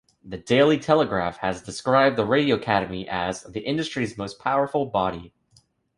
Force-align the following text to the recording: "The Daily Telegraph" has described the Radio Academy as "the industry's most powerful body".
"The 0.23 0.39
Daily 0.39 0.79
Telegraph" 0.79 1.37
has 1.41 1.61
described 1.61 2.15
the 2.15 2.25
Radio 2.25 2.55
Academy 2.55 3.07
as 3.07 3.43
"the 3.43 3.59
industry's 3.59 4.17
most 4.17 4.39
powerful 4.39 4.87
body". 4.87 5.31